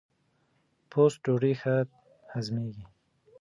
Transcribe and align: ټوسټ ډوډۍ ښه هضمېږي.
ټوسټ 0.89 1.17
ډوډۍ 1.23 1.53
ښه 1.61 1.75
هضمېږي. 2.33 2.83